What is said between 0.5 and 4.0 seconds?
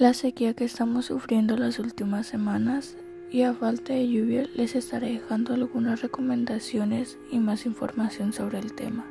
que estamos sufriendo las últimas semanas y a falta